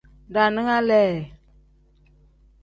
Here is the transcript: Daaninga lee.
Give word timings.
Daaninga 0.37 0.77
lee. 0.89 1.19